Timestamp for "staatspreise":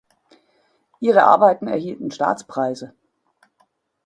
2.09-2.95